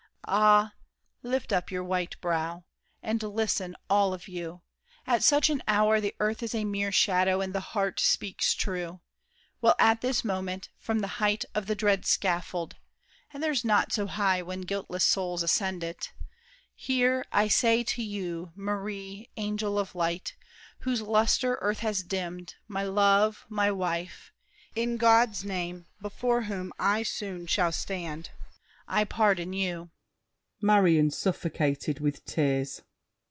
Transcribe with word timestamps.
Ah, 0.33 0.75
lift 1.23 1.51
up 1.51 1.69
your 1.71 1.83
white 1.83 2.15
brow! 2.21 2.63
And 3.03 3.21
listen, 3.21 3.75
all 3.89 4.13
of 4.13 4.29
you. 4.29 4.61
At 5.05 5.23
such 5.23 5.49
an 5.49 5.61
hour 5.67 5.99
The 5.99 6.15
earth 6.21 6.41
is 6.41 6.55
a 6.55 6.63
mere 6.63 6.91
shadow 6.91 7.41
and 7.41 7.53
the 7.53 7.59
heart 7.75 7.99
Speaks 7.99 8.53
true. 8.53 9.01
Well, 9.59 9.75
at 9.77 9.99
this 9.99 10.23
moment, 10.23 10.69
from 10.77 10.99
the 10.99 11.17
height 11.19 11.43
Of 11.53 11.65
the 11.65 11.75
dread 11.75 12.05
scaffold—and 12.05 13.43
there's 13.43 13.65
naught 13.65 13.91
so 13.91 14.07
high 14.07 14.41
When 14.41 14.61
guiltless 14.61 15.03
souls 15.03 15.43
ascend 15.43 15.83
it—here, 15.83 17.25
I 17.33 17.49
say 17.49 17.83
to 17.83 18.03
you, 18.03 18.53
Marie, 18.55 19.29
angel 19.35 19.77
of 19.77 19.95
light, 19.95 20.37
Whose 20.81 21.01
luster 21.01 21.55
earth 21.61 21.79
has 21.79 22.03
dimmed, 22.03 22.55
my 22.69 22.83
love, 22.83 23.45
my 23.49 23.69
wife, 23.69 24.31
In 24.75 24.95
God's 24.95 25.43
name, 25.43 25.87
before 26.01 26.43
whom 26.43 26.71
I 26.79 27.03
soon 27.03 27.47
shall 27.47 27.73
stand, 27.73 28.29
I 28.87 29.03
pardon 29.03 29.51
you. 29.51 29.89